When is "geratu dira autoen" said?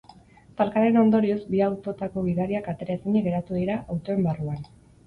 3.31-4.31